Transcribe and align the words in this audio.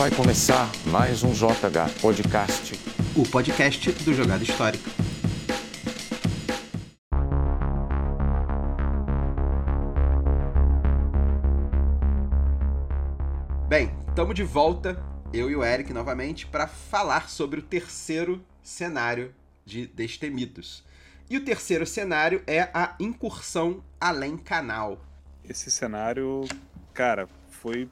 Vai 0.00 0.10
começar 0.10 0.72
mais 0.86 1.22
um 1.22 1.30
JH 1.30 2.00
Podcast. 2.00 2.72
O 3.14 3.22
podcast 3.30 3.92
do 4.02 4.14
Jogada 4.14 4.42
Histórica. 4.42 4.90
Bem, 13.68 13.94
estamos 14.08 14.34
de 14.34 14.42
volta, 14.42 15.04
eu 15.34 15.50
e 15.50 15.54
o 15.54 15.62
Eric 15.62 15.92
novamente, 15.92 16.46
para 16.46 16.66
falar 16.66 17.28
sobre 17.28 17.60
o 17.60 17.62
terceiro 17.62 18.42
cenário 18.62 19.34
de 19.66 19.86
Destemidos. 19.86 20.82
E 21.28 21.36
o 21.36 21.44
terceiro 21.44 21.86
cenário 21.86 22.42
é 22.46 22.70
a 22.72 22.96
incursão 22.98 23.84
além 24.00 24.38
canal. 24.38 25.04
Esse 25.44 25.70
cenário, 25.70 26.48
cara, 26.94 27.28
foi 27.50 27.86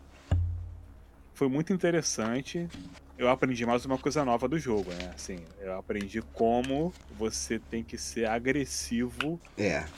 foi 1.39 1.49
muito 1.49 1.73
interessante. 1.73 2.73
Eu 3.17 3.29
aprendi 3.29 3.65
mais 3.67 3.85
uma 3.85 3.99
coisa 3.99 4.25
nova 4.25 4.49
do 4.49 4.59
jogo, 4.59 4.93
né? 4.95 5.11
Assim, 5.13 5.49
eu 5.59 5.75
aprendi 5.75 6.21
como 6.33 6.97
você 7.09 7.59
tem 7.61 7.85
que 7.85 7.99
ser 7.99 8.27
agressivo 8.29 9.43
É, 9.57 9.91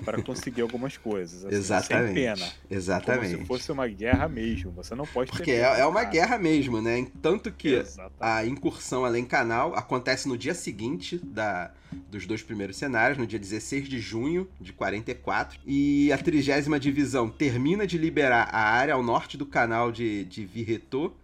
para 0.00 0.22
conseguir 0.22 0.62
algumas 0.62 0.96
coisas. 0.96 1.44
assim, 1.44 1.54
exatamente. 1.54 2.06
Sem 2.06 2.14
pena. 2.14 2.52
Exatamente. 2.70 3.32
Como 3.32 3.42
se 3.42 3.46
fosse 3.46 3.72
uma 3.72 3.86
guerra 3.86 4.28
mesmo. 4.28 4.70
Você 4.72 4.94
não 4.94 5.06
pode 5.06 5.30
Porque 5.30 5.44
ter 5.44 5.58
é, 5.58 5.70
medo, 5.70 5.80
é 5.80 5.86
uma 5.86 6.00
cara. 6.00 6.10
guerra 6.10 6.38
mesmo, 6.38 6.80
né? 6.80 7.06
Tanto 7.22 7.50
que 7.52 7.74
Exatamente. 7.74 8.14
a 8.20 8.46
incursão 8.46 9.04
além 9.04 9.24
canal 9.24 9.74
acontece 9.74 10.28
no 10.28 10.36
dia 10.36 10.54
seguinte 10.54 11.18
da, 11.18 11.72
dos 12.10 12.26
dois 12.26 12.42
primeiros 12.42 12.76
cenários, 12.76 13.18
no 13.18 13.26
dia 13.26 13.38
16 13.38 13.88
de 13.88 13.98
junho 13.98 14.48
de 14.60 14.72
44. 14.72 15.60
E 15.66 16.12
a 16.12 16.18
trigésima 16.18 16.78
divisão 16.80 17.28
termina 17.28 17.86
de 17.86 17.98
liberar 17.98 18.48
a 18.52 18.60
área 18.60 18.94
ao 18.94 19.02
norte 19.02 19.36
do 19.36 19.46
canal 19.46 19.92
de, 19.92 20.24
de 20.24 20.44
Virretot. 20.44 21.14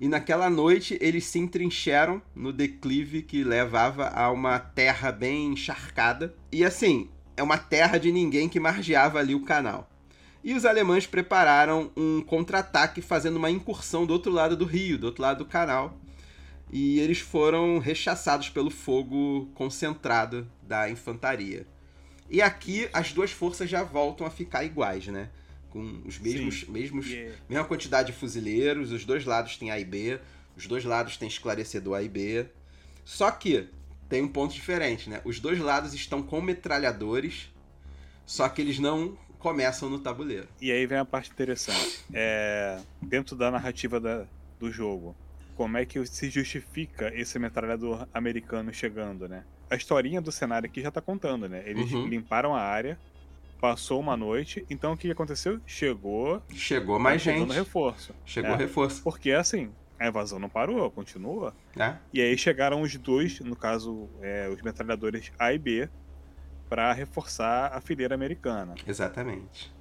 E 0.00 0.08
naquela 0.08 0.50
noite 0.50 0.98
eles 1.00 1.24
se 1.24 1.38
entrincheram 1.38 2.20
no 2.34 2.52
declive 2.52 3.22
que 3.22 3.44
levava 3.44 4.08
a 4.08 4.30
uma 4.30 4.58
terra 4.58 5.12
bem 5.12 5.52
encharcada. 5.52 6.34
E 6.50 6.64
assim, 6.64 7.08
é 7.36 7.42
uma 7.42 7.58
terra 7.58 7.98
de 7.98 8.10
ninguém 8.12 8.48
que 8.48 8.60
margeava 8.60 9.18
ali 9.18 9.34
o 9.34 9.42
canal. 9.44 9.90
E 10.42 10.52
os 10.54 10.64
alemães 10.64 11.06
prepararam 11.06 11.90
um 11.96 12.20
contra-ataque 12.20 13.00
fazendo 13.00 13.36
uma 13.36 13.50
incursão 13.50 14.04
do 14.04 14.12
outro 14.12 14.30
lado 14.30 14.56
do 14.56 14.64
rio, 14.64 14.98
do 14.98 15.06
outro 15.06 15.22
lado 15.22 15.38
do 15.38 15.46
canal. 15.46 15.98
E 16.70 16.98
eles 17.00 17.20
foram 17.20 17.78
rechaçados 17.78 18.50
pelo 18.50 18.70
fogo 18.70 19.48
concentrado 19.54 20.46
da 20.62 20.90
infantaria. 20.90 21.66
E 22.28 22.42
aqui 22.42 22.88
as 22.92 23.12
duas 23.12 23.30
forças 23.30 23.70
já 23.70 23.82
voltam 23.82 24.26
a 24.26 24.30
ficar 24.30 24.64
iguais, 24.64 25.06
né? 25.06 25.30
Com 25.70 26.02
os 26.04 26.18
mesmos, 26.18 26.64
mesmos 26.64 27.06
E- 27.10 27.32
mesma 27.48 27.64
quantidade 27.64 28.12
de 28.12 28.18
fuzileiros, 28.18 28.92
os 28.92 29.04
dois 29.04 29.24
lados 29.24 29.56
têm 29.56 29.70
A 29.70 29.78
e 29.78 29.84
B, 29.84 30.18
os 30.56 30.66
dois 30.66 30.84
lados 30.84 31.16
têm 31.16 31.28
esclarecedor 31.28 31.96
A 31.96 32.02
e 32.02 32.08
B. 32.08 32.46
Só 33.04 33.30
que 33.30 33.68
tem 34.08 34.22
um 34.22 34.28
ponto 34.28 34.54
diferente, 34.54 35.08
né? 35.08 35.20
Os 35.24 35.40
dois 35.40 35.58
lados 35.58 35.94
estão 35.94 36.22
com 36.22 36.40
metralhadores, 36.40 37.48
só 38.26 38.48
que 38.48 38.60
eles 38.62 38.78
não 38.78 39.16
começam 39.38 39.90
no 39.90 39.98
tabuleiro. 39.98 40.48
E 40.60 40.70
aí 40.72 40.86
vem 40.86 40.98
a 40.98 41.04
parte 41.04 41.30
interessante. 41.30 42.04
É, 42.12 42.80
dentro 43.02 43.36
da 43.36 43.50
narrativa 43.50 44.00
da- 44.00 44.26
do 44.58 44.70
jogo, 44.70 45.14
como 45.54 45.76
é 45.76 45.84
que 45.84 46.04
se 46.06 46.30
justifica 46.30 47.12
esse 47.14 47.38
metralhador 47.38 48.06
americano 48.12 48.72
chegando, 48.72 49.28
né? 49.28 49.44
A 49.70 49.76
historinha 49.76 50.20
do 50.20 50.32
cenário 50.32 50.68
aqui 50.68 50.80
já 50.80 50.90
tá 50.90 51.00
contando, 51.00 51.48
né? 51.48 51.62
Eles 51.66 51.92
Uhum. 51.92 52.06
limparam 52.06 52.54
a 52.54 52.60
área, 52.60 52.98
passou 53.60 54.00
uma 54.00 54.16
noite, 54.16 54.64
então 54.70 54.92
o 54.92 54.96
que 54.96 55.10
aconteceu? 55.10 55.60
Chegou, 55.66 56.42
Chegou 56.54 56.98
mais 56.98 57.22
gente, 57.22 57.50
reforço. 57.52 58.14
chegou 58.24 58.52
É. 58.52 58.56
reforço, 58.56 59.02
Porque 59.02 59.32
assim, 59.32 59.70
a 60.04 60.08
invasão 60.08 60.38
não 60.38 60.48
parou, 60.48 60.90
continua. 60.90 61.54
né? 61.74 61.98
E 62.12 62.20
aí 62.20 62.36
chegaram 62.36 62.82
os 62.82 62.94
dois, 62.96 63.40
no 63.40 63.56
caso, 63.56 64.08
é, 64.20 64.48
os 64.48 64.60
metralhadores 64.62 65.32
A 65.38 65.52
e 65.52 65.58
B, 65.58 65.88
para 66.68 66.92
reforçar 66.92 67.72
a 67.74 67.80
fileira 67.80 68.14
americana. 68.14 68.74
Exatamente. 68.86 69.72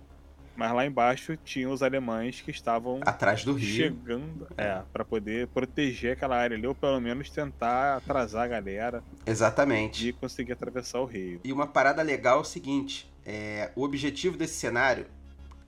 Mas 0.55 0.71
lá 0.71 0.85
embaixo 0.85 1.35
tinham 1.37 1.71
os 1.71 1.81
alemães 1.81 2.39
que 2.39 2.51
estavam 2.51 2.99
Atrás 3.03 3.43
do 3.43 3.53
rio. 3.53 3.67
chegando 3.67 4.47
é, 4.55 4.83
para 4.93 5.03
poder 5.03 5.47
proteger 5.47 6.13
aquela 6.13 6.37
área 6.37 6.55
ali, 6.55 6.67
ou 6.67 6.75
pelo 6.75 6.99
menos 7.01 7.29
tentar 7.31 7.97
atrasar 7.97 8.43
a 8.43 8.47
galera 8.47 9.03
Exatamente. 9.25 9.99
de 9.99 10.13
conseguir 10.13 10.51
atravessar 10.53 10.99
o 10.99 11.05
rio. 11.05 11.41
E 11.43 11.51
uma 11.51 11.65
parada 11.65 12.03
legal 12.03 12.37
é 12.37 12.41
o 12.41 12.45
seguinte: 12.45 13.11
é, 13.25 13.71
o 13.75 13.83
objetivo 13.83 14.37
desse 14.37 14.53
cenário, 14.53 15.07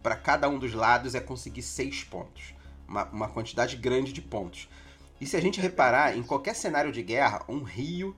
para 0.04 0.16
cada 0.16 0.48
um 0.48 0.60
dos 0.60 0.74
lados, 0.76 1.16
é 1.16 1.20
conseguir 1.20 1.64
seis 1.64 2.04
pontos. 2.04 2.54
Uma, 2.88 3.06
uma 3.06 3.28
quantidade 3.28 3.76
grande 3.76 4.14
de 4.14 4.22
pontos. 4.22 4.70
E 5.20 5.26
se 5.26 5.36
a 5.36 5.42
gente 5.42 5.62
reparar, 5.62 6.18
em 6.18 6.24
qualquer 6.24 6.56
cenário 6.56 6.92
de 6.92 7.02
guerra, 7.02 7.44
um 7.48 7.64
rio 7.64 8.16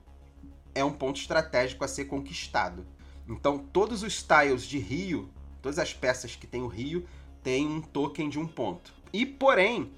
é 0.74 0.84
um 0.84 0.92
ponto 0.92 1.20
estratégico 1.20 1.84
a 1.84 1.88
ser 1.88 2.06
conquistado. 2.06 2.86
Então, 3.28 3.58
todos 3.58 4.02
os 4.02 4.22
tiles 4.22 4.62
de 4.62 4.78
rio, 4.78 5.28
todas 5.60 5.78
as 5.78 5.92
peças 5.92 6.34
que 6.34 6.46
tem 6.46 6.62
o 6.62 6.66
rio, 6.66 7.06
tem 7.42 7.66
um 7.66 7.80
token 7.80 8.28
de 8.28 8.38
um 8.38 8.46
ponto. 8.46 8.92
E, 9.12 9.24
porém, 9.24 9.92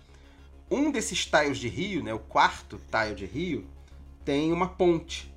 um 0.70 0.91
desses 0.91 1.26
tiles 1.26 1.59
de 1.59 1.69
rio, 1.69 2.03
né, 2.03 2.12
o 2.12 2.19
quarto 2.19 2.80
tile 2.91 3.14
de 3.14 3.26
rio, 3.26 3.66
tem 4.25 4.53
uma 4.53 4.69
ponte. 4.69 5.29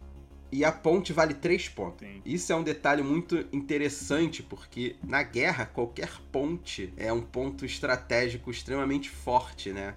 E 0.54 0.64
a 0.64 0.72
ponte 0.72 1.12
vale 1.12 1.34
três 1.34 1.68
pontos. 1.68 2.08
Sim. 2.08 2.22
Isso 2.24 2.54
é 2.54 2.56
um 2.56 2.62
detalhe 2.62 3.02
muito 3.02 3.44
interessante, 3.52 4.44
porque 4.44 4.96
na 5.04 5.24
guerra, 5.24 5.66
qualquer 5.66 6.12
ponte 6.32 6.94
é 6.96 7.12
um 7.12 7.24
ponto 7.24 7.66
estratégico 7.66 8.52
extremamente 8.52 9.10
forte, 9.10 9.72
né? 9.74 9.96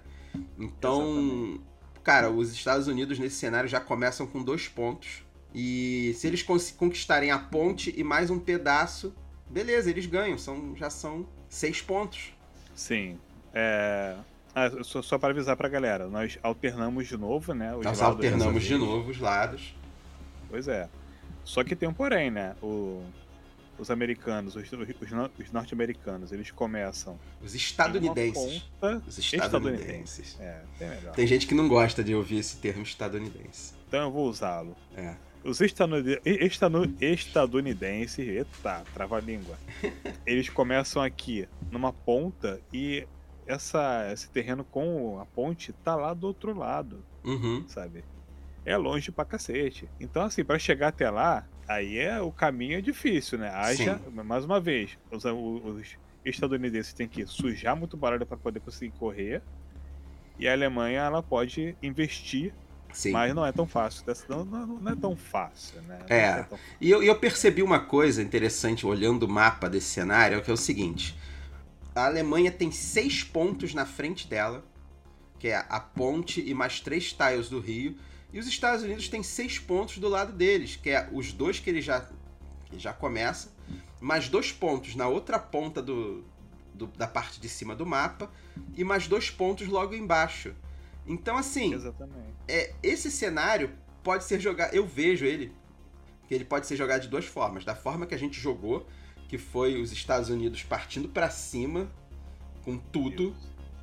Então, 0.57 1.03
Exatamente. 1.03 1.61
cara, 2.03 2.31
os 2.31 2.51
Estados 2.51 2.87
Unidos 2.87 3.19
nesse 3.19 3.35
cenário 3.35 3.69
já 3.69 3.79
começam 3.79 4.25
com 4.25 4.41
dois 4.41 4.67
pontos. 4.67 5.23
E 5.53 6.15
se 6.15 6.25
eles 6.25 6.41
conquistarem 6.41 7.29
a 7.29 7.37
ponte 7.37 7.93
e 7.95 8.03
mais 8.03 8.31
um 8.31 8.39
pedaço, 8.39 9.13
beleza, 9.47 9.91
eles 9.91 10.07
ganham. 10.07 10.39
São, 10.39 10.75
já 10.75 10.89
são 10.89 11.27
seis 11.47 11.83
pontos. 11.83 12.33
Sim. 12.73 13.19
É... 13.53 14.15
Ah, 14.55 14.71
só, 14.83 15.03
só 15.03 15.19
para 15.19 15.29
avisar 15.29 15.55
pra 15.55 15.69
galera, 15.69 16.07
nós 16.07 16.39
alternamos 16.41 17.07
de 17.07 17.15
novo, 17.15 17.53
né? 17.53 17.75
os 17.75 17.85
Nós 17.85 18.01
alternamos 18.01 18.63
de 18.63 18.75
novo 18.75 19.11
os 19.11 19.19
lados. 19.19 19.77
Pois 20.49 20.67
é. 20.67 20.89
Só 21.43 21.63
que 21.63 21.75
tem 21.75 21.87
um 21.87 21.93
porém, 21.93 22.29
né? 22.31 22.55
O- 22.61 23.03
Os 23.79 23.91
americanos, 23.91 24.55
os, 24.55 24.71
os 24.71 25.11
os 25.39 25.51
norte-americanos, 25.51 26.31
eles 26.31 26.49
começam 26.49 27.19
Os 27.43 27.53
estadunidenses. 27.53 28.35
uma 28.81 28.89
ponta 28.91 29.03
Os 29.07 29.17
estadunidense. 29.19 29.45
estadunidenses. 29.45 30.37
É, 30.39 30.61
bem 30.79 30.89
melhor. 30.89 31.13
Tem 31.13 31.27
gente 31.27 31.45
que 31.45 31.53
não 31.53 31.67
gosta 31.67 32.03
de 32.03 32.15
ouvir 32.15 32.37
esse 32.39 32.57
termo 32.57 32.81
estadunidense. 32.81 33.75
Então 33.87 34.01
eu 34.05 34.11
vou 34.11 34.27
usá-lo. 34.27 34.75
É. 34.95 35.15
Os 35.43 35.61
estanu- 35.61 35.95
estadunidenses, 36.99 38.27
eita, 38.27 38.83
trava-língua. 38.93 39.57
Eles 40.25 40.49
começam 40.49 41.01
aqui 41.01 41.47
numa 41.71 41.93
ponta 41.93 42.59
e 42.73 43.07
essa, 43.45 44.09
esse 44.11 44.27
terreno 44.29 44.63
com 44.63 45.19
a 45.19 45.25
ponte 45.25 45.71
tá 45.71 45.95
lá 45.95 46.13
do 46.13 46.27
outro 46.27 46.57
lado, 46.57 47.03
Uhum. 47.23 47.63
sabe? 47.67 48.03
É 48.67 48.75
longe 48.75 49.13
pra 49.13 49.23
cacete. 49.23 49.87
Então, 49.97 50.23
assim, 50.23 50.43
pra 50.43 50.59
chegar 50.59 50.89
até 50.89 51.09
lá, 51.09 51.47
aí 51.65 51.97
é 51.97 52.19
o 52.19 52.33
caminho 52.33 52.77
é 52.77 52.81
difícil, 52.81 53.37
né? 53.37 53.49
Haja, 53.49 53.97
mais 54.11 54.43
uma 54.43 54.59
vez, 54.59 54.97
os, 55.09 55.23
os 55.23 55.95
estadunidenses 56.25 56.91
têm 56.91 57.07
que 57.07 57.25
sujar 57.25 57.77
muito 57.77 57.95
barulho 57.95 58.25
pra 58.25 58.35
poder 58.35 58.59
conseguir 58.59 58.91
correr. 58.99 59.41
E 60.37 60.45
a 60.49 60.51
Alemanha, 60.51 60.99
ela 60.99 61.23
pode 61.23 61.77
investir 61.81 62.53
Sim. 62.91 63.11
mas 63.11 63.33
não 63.33 63.45
é 63.45 63.53
tão 63.53 63.65
fácil. 63.65 64.03
Não, 64.27 64.43
não, 64.43 64.91
é 64.91 64.95
tão 64.97 65.15
fácil, 65.15 65.81
né? 65.83 65.99
Não 66.01 66.13
É. 66.15 66.43
tão- 66.43 66.59
E 66.81 66.91
eu, 66.91 67.01
e 67.01 67.07
eu 67.07 67.17
percebi 67.17 67.63
uma 67.63 67.79
coisa 67.79 68.21
interessante 68.21 68.85
olhando 68.85 69.23
o 69.23 69.29
mapa 69.29 69.69
desse 69.69 69.87
cenário, 69.87 70.41
que 70.41 70.51
é 70.51 70.53
o 70.53 70.57
seguinte: 70.57 71.17
a 71.95 72.05
Alemanha 72.05 72.51
tem 72.51 72.69
seis 72.69 73.23
pontos 73.23 73.73
na 73.73 73.85
frente 73.85 74.27
dela, 74.27 74.61
que 75.39 75.47
é 75.47 75.65
a 75.69 75.79
ponte 75.79 76.41
e 76.45 76.53
mais 76.53 76.81
três 76.81 77.13
tiles 77.13 77.47
do 77.49 77.61
Rio, 77.61 77.95
e 78.31 78.39
os 78.39 78.47
Estados 78.47 78.83
Unidos 78.83 79.07
têm 79.07 79.23
seis 79.23 79.57
pontos 79.59 79.97
do 79.97 80.07
lado 80.09 80.31
deles, 80.33 80.75
que 80.75 80.89
é 80.89 81.09
os 81.11 81.31
dois 81.31 81.59
que 81.59 81.69
ele 81.69 81.81
já, 81.81 82.07
que 82.65 82.77
já 82.77 82.93
começa, 82.93 83.49
mais 83.99 84.27
dois 84.29 84.51
pontos 84.51 84.95
na 84.95 85.07
outra 85.07 85.39
ponta 85.39 85.81
do, 85.81 86.23
do- 86.73 86.87
da 86.87 87.07
parte 87.07 87.39
de 87.39 87.47
cima 87.49 87.75
do 87.75 87.85
mapa, 87.85 88.29
e 88.75 88.83
mais 88.83 89.07
dois 89.07 89.29
pontos 89.29 89.67
logo 89.67 89.95
embaixo. 89.95 90.53
Então, 91.05 91.37
assim, 91.37 91.73
Exatamente. 91.73 92.33
é, 92.47 92.73
esse 92.83 93.09
cenário 93.09 93.71
pode 94.03 94.23
ser 94.25 94.39
jogado. 94.39 94.73
Eu 94.73 94.85
vejo 94.85 95.25
ele 95.25 95.53
que 96.27 96.33
ele 96.35 96.43
pode 96.43 96.67
ser 96.67 96.75
jogado 96.75 97.01
de 97.03 97.07
duas 97.07 97.25
formas. 97.25 97.63
Da 97.63 97.73
forma 97.75 98.05
que 98.05 98.13
a 98.13 98.17
gente 98.19 98.37
jogou, 98.39 98.85
que 99.29 99.37
foi 99.37 99.81
os 99.81 99.91
Estados 99.93 100.29
Unidos 100.29 100.63
partindo 100.63 101.07
pra 101.07 101.29
cima 101.29 101.89
com 102.65 102.77
tudo, 102.77 103.33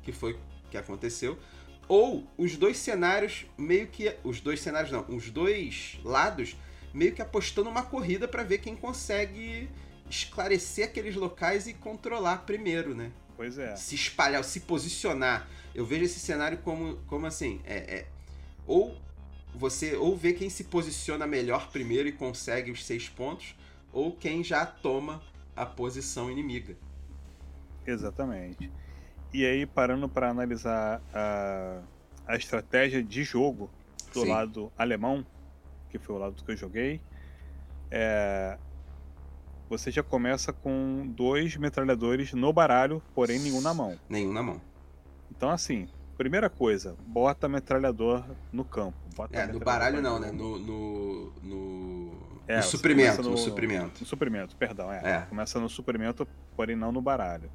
que 0.03 0.11
foi 0.11 0.37
que 0.69 0.77
aconteceu, 0.77 1.37
ou 1.87 2.27
os 2.37 2.57
dois 2.57 2.77
cenários 2.77 3.45
meio 3.57 3.87
que 3.87 4.15
os 4.23 4.41
dois 4.41 4.61
cenários 4.61 4.91
não, 4.91 5.05
os 5.07 5.29
dois 5.29 5.99
lados 6.03 6.55
meio 6.93 7.13
que 7.13 7.21
apostando 7.21 7.69
uma 7.69 7.83
corrida 7.83 8.27
pra 8.27 8.43
ver 8.43 8.59
quem 8.59 8.75
consegue 8.75 9.69
esclarecer 10.09 10.85
aqueles 10.85 11.15
locais 11.15 11.67
e 11.67 11.73
controlar 11.73 12.45
primeiro, 12.45 12.95
né? 12.95 13.11
Pois 13.35 13.57
é. 13.57 13.75
Se 13.75 13.95
espalhar, 13.95 14.43
se 14.43 14.61
posicionar. 14.61 15.47
Eu 15.73 15.85
vejo 15.85 16.05
esse 16.05 16.19
cenário 16.19 16.57
como, 16.59 16.97
como 17.07 17.25
assim, 17.25 17.61
é, 17.65 17.75
é 17.75 18.07
ou 18.65 18.97
você 19.53 19.95
ou 19.95 20.15
vê 20.15 20.33
quem 20.33 20.49
se 20.49 20.65
posiciona 20.65 21.27
melhor 21.27 21.69
primeiro 21.71 22.07
e 22.07 22.11
consegue 22.11 22.71
os 22.71 22.85
seis 22.85 23.09
pontos, 23.09 23.55
ou 23.91 24.11
quem 24.13 24.43
já 24.43 24.65
toma 24.65 25.21
a 25.55 25.65
posição 25.65 26.29
inimiga. 26.29 26.75
Exatamente. 27.85 28.71
E 29.35 29.45
aí, 29.45 29.65
parando 29.65 30.07
para 30.07 30.29
analisar 30.29 31.01
a, 31.13 31.81
a 32.25 32.37
estratégia 32.37 33.03
de 33.03 33.21
jogo 33.25 33.69
do 34.13 34.21
Sim. 34.21 34.29
lado 34.29 34.71
alemão, 34.77 35.25
que 35.89 35.99
foi 35.99 36.15
o 36.15 36.17
lado 36.17 36.41
que 36.41 36.49
eu 36.49 36.55
joguei, 36.55 37.01
é, 37.91 38.57
você 39.69 39.91
já 39.91 40.01
começa 40.01 40.53
com 40.53 41.05
dois 41.05 41.57
metralhadores 41.57 42.31
no 42.31 42.53
baralho, 42.53 43.03
porém 43.13 43.37
nenhum 43.37 43.59
na 43.59 43.73
mão. 43.73 43.99
Nenhum 44.07 44.31
na 44.31 44.41
mão. 44.41 44.61
Então, 45.29 45.49
assim, 45.49 45.89
primeira 46.17 46.49
coisa, 46.49 46.95
bota 47.05 47.49
metralhador 47.49 48.23
no 48.53 48.63
campo. 48.63 48.95
é, 49.33 49.45
no 49.47 49.59
baralho 49.59 50.01
não, 50.01 50.17
né? 50.17 50.31
No, 50.31 50.57
no, 50.57 51.33
no, 51.43 52.11
é, 52.47 52.55
no 52.55 52.63
suprimento, 52.63 53.21
no, 53.21 53.31
no, 53.31 53.37
suprimento. 53.37 53.99
No 53.99 54.05
suprimento, 54.05 54.55
perdão, 54.55 54.93
é. 54.93 55.01
é. 55.03 55.21
Começa 55.27 55.59
no 55.59 55.67
suprimento, 55.67 56.25
porém 56.55 56.77
não 56.77 56.93
no 56.93 57.01
baralho. 57.01 57.51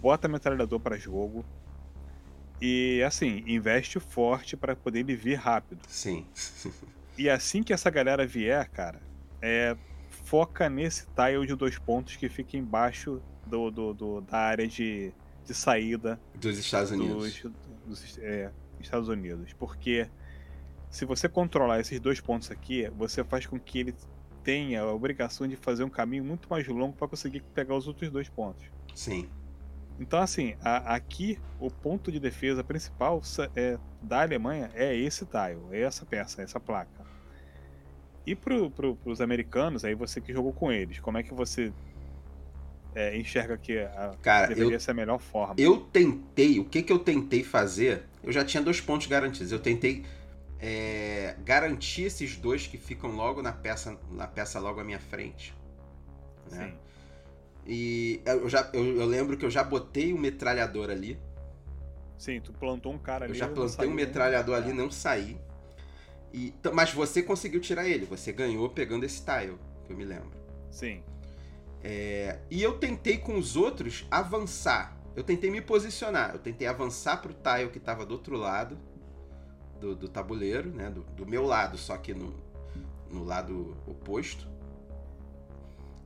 Bota 0.00 0.28
metralhador 0.28 0.80
para 0.80 0.96
jogo. 0.96 1.44
E 2.60 3.02
assim, 3.02 3.42
investe 3.46 4.00
forte 4.00 4.56
para 4.56 4.74
poder 4.74 5.00
ele 5.00 5.14
vir 5.14 5.34
rápido. 5.34 5.80
Sim. 5.88 6.26
e 7.18 7.28
assim 7.28 7.62
que 7.62 7.72
essa 7.72 7.90
galera 7.90 8.26
vier, 8.26 8.68
cara, 8.70 9.00
é, 9.42 9.76
foca 10.24 10.68
nesse 10.68 11.06
tile 11.06 11.46
de 11.46 11.54
dois 11.54 11.78
pontos 11.78 12.16
que 12.16 12.28
fica 12.28 12.56
embaixo 12.56 13.20
do, 13.46 13.70
do, 13.70 13.94
do 13.94 14.20
da 14.22 14.38
área 14.38 14.66
de, 14.66 15.12
de 15.44 15.54
saída 15.54 16.20
dos 16.34 16.58
Estados 16.58 16.90
Unidos. 16.90 17.42
Dos, 17.42 17.52
dos 17.86 18.18
é, 18.18 18.50
Estados 18.80 19.08
Unidos. 19.08 19.52
Porque 19.52 20.08
se 20.90 21.04
você 21.04 21.28
controlar 21.28 21.80
esses 21.80 22.00
dois 22.00 22.20
pontos 22.20 22.50
aqui, 22.50 22.88
você 22.96 23.22
faz 23.22 23.46
com 23.46 23.58
que 23.58 23.78
ele 23.78 23.94
tenha 24.42 24.82
a 24.82 24.92
obrigação 24.92 25.46
de 25.46 25.56
fazer 25.56 25.84
um 25.84 25.90
caminho 25.90 26.24
muito 26.24 26.48
mais 26.48 26.66
longo 26.66 26.96
para 26.96 27.08
conseguir 27.08 27.42
pegar 27.54 27.74
os 27.74 27.86
outros 27.88 28.10
dois 28.10 28.28
pontos. 28.28 28.64
Sim. 28.94 29.28
Então, 29.98 30.20
assim, 30.20 30.54
a, 30.62 30.94
aqui 30.94 31.38
o 31.58 31.70
ponto 31.70 32.12
de 32.12 32.20
defesa 32.20 32.62
principal 32.62 33.22
é, 33.54 33.78
da 34.02 34.22
Alemanha 34.22 34.70
é 34.74 34.94
esse 34.94 35.24
tile, 35.24 35.60
é 35.70 35.82
essa 35.82 36.04
peça, 36.04 36.42
essa 36.42 36.60
placa. 36.60 37.06
E 38.26 38.34
pro, 38.34 38.70
pro, 38.70 38.96
pros 38.96 39.20
americanos, 39.20 39.84
aí 39.84 39.94
você 39.94 40.20
que 40.20 40.32
jogou 40.32 40.52
com 40.52 40.70
eles, 40.70 40.98
como 40.98 41.16
é 41.16 41.22
que 41.22 41.32
você 41.32 41.72
é, 42.94 43.16
enxerga 43.16 43.56
que 43.56 43.78
a, 43.78 44.14
Cara, 44.20 44.48
deveria 44.48 44.74
eu, 44.74 44.80
ser 44.80 44.90
a 44.90 44.94
melhor 44.94 45.18
forma? 45.18 45.54
Eu 45.58 45.78
tentei, 45.78 46.58
o 46.58 46.64
que 46.64 46.82
que 46.82 46.92
eu 46.92 46.98
tentei 46.98 47.44
fazer? 47.44 48.04
Eu 48.22 48.32
já 48.32 48.44
tinha 48.44 48.62
dois 48.62 48.80
pontos 48.80 49.06
garantidos. 49.06 49.52
Eu 49.52 49.60
tentei 49.60 50.04
é, 50.58 51.36
garantir 51.44 52.04
esses 52.04 52.36
dois 52.36 52.66
que 52.66 52.78
ficam 52.78 53.10
logo 53.10 53.42
na 53.42 53.52
peça, 53.52 53.96
na 54.10 54.26
peça 54.26 54.58
logo 54.58 54.80
à 54.80 54.84
minha 54.84 54.98
frente. 54.98 55.54
Né? 56.50 56.68
Sim. 56.68 56.78
E 57.66 58.20
eu, 58.24 58.48
já, 58.48 58.70
eu, 58.72 58.84
eu, 59.00 59.06
lembro 59.06 59.36
que 59.36 59.44
eu 59.44 59.50
já 59.50 59.64
botei 59.64 60.12
o 60.12 60.16
um 60.16 60.20
metralhador 60.20 60.88
ali. 60.88 61.18
Sim, 62.16 62.40
tu 62.40 62.52
plantou 62.52 62.92
um 62.92 62.98
cara 62.98 63.24
ali. 63.24 63.34
Eu 63.34 63.38
já 63.38 63.48
plantei 63.48 63.88
um 63.88 63.92
metralhador 63.92 64.54
ali, 64.54 64.72
não 64.72 64.90
saí. 64.90 65.36
E, 66.32 66.54
mas 66.72 66.92
você 66.92 67.22
conseguiu 67.22 67.60
tirar 67.60 67.88
ele, 67.88 68.04
você 68.04 68.32
ganhou 68.32 68.68
pegando 68.68 69.04
esse 69.04 69.22
tile, 69.24 69.58
que 69.84 69.92
eu 69.92 69.96
me 69.96 70.04
lembro. 70.04 70.30
Sim. 70.70 71.02
É, 71.82 72.38
e 72.50 72.62
eu 72.62 72.78
tentei 72.78 73.18
com 73.18 73.36
os 73.36 73.56
outros 73.56 74.06
avançar. 74.10 74.96
Eu 75.14 75.24
tentei 75.24 75.50
me 75.50 75.60
posicionar. 75.60 76.32
Eu 76.34 76.38
tentei 76.38 76.66
avançar 76.66 77.20
pro 77.20 77.32
tile 77.32 77.70
que 77.70 77.78
estava 77.78 78.04
do 78.06 78.12
outro 78.12 78.36
lado 78.36 78.78
do, 79.80 79.94
do 79.94 80.08
tabuleiro, 80.08 80.70
né? 80.70 80.90
Do, 80.90 81.02
do, 81.02 81.26
meu 81.26 81.44
lado, 81.44 81.76
só 81.78 81.96
que 81.96 82.14
no, 82.14 82.34
no 83.10 83.24
lado 83.24 83.76
oposto. 83.86 84.48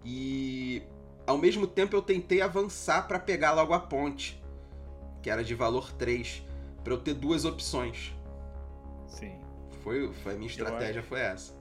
E 0.04 0.82
ao 1.30 1.38
mesmo 1.38 1.64
tempo 1.64 1.94
eu 1.94 2.02
tentei 2.02 2.42
avançar 2.42 3.06
para 3.06 3.18
pegar 3.18 3.52
logo 3.52 3.72
a 3.72 3.78
ponte, 3.78 4.42
que 5.22 5.30
era 5.30 5.44
de 5.44 5.54
valor 5.54 5.92
3, 5.92 6.42
para 6.82 6.92
eu 6.92 6.98
ter 6.98 7.14
duas 7.14 7.44
opções. 7.44 8.12
Sim. 9.06 9.38
Foi, 9.84 10.12
foi 10.12 10.34
a 10.34 10.36
minha 10.36 10.50
estratégia 10.50 11.02
foi 11.02 11.20
essa. 11.20 11.54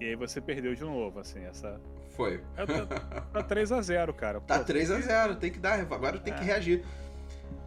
E 0.00 0.06
aí 0.06 0.16
você 0.16 0.40
perdeu 0.40 0.74
de 0.74 0.80
novo, 0.80 1.20
assim, 1.20 1.44
essa. 1.44 1.78
Foi. 2.16 2.42
É, 2.56 2.64
tá, 2.64 2.86
tá 2.86 3.44
3x0, 3.44 4.14
cara. 4.14 4.40
Pô, 4.40 4.46
tá 4.46 4.64
3x0, 4.64 5.36
tem 5.36 5.52
que 5.52 5.58
dar, 5.58 5.78
agora 5.78 6.18
tem 6.18 6.32
é. 6.32 6.36
que 6.38 6.44
reagir. 6.44 6.84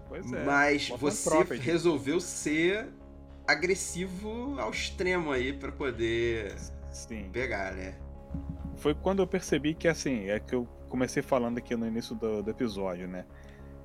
Pois 0.10 0.34
é. 0.34 0.44
Mas 0.44 0.90
você 0.90 1.44
resolveu 1.56 2.20
ser 2.20 2.88
agressivo 3.48 4.60
ao 4.60 4.72
extremo 4.72 5.32
aí 5.32 5.54
para 5.54 5.72
poder 5.72 6.56
Sim. 6.90 7.30
pegar, 7.32 7.74
né? 7.74 7.96
Foi 8.78 8.96
quando 8.96 9.22
eu 9.22 9.28
percebi 9.28 9.76
que, 9.76 9.88
assim, 9.88 10.30
é 10.30 10.40
que 10.40 10.56
eu 10.56 10.68
comecei 10.96 11.22
falando 11.22 11.58
aqui 11.58 11.76
no 11.76 11.86
início 11.86 12.16
do, 12.16 12.42
do 12.42 12.50
episódio, 12.50 13.06
né? 13.06 13.26